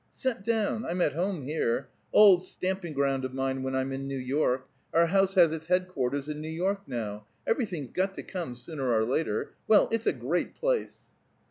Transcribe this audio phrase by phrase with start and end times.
[0.13, 0.83] Set down!
[0.83, 1.87] I'm at home here.
[2.11, 6.27] Old stamping ground of mine, when I'm in New York; our house has its headquarters
[6.27, 9.53] in New York, now; everything's got to come, sooner or later.
[9.67, 10.97] Well, it's a great place."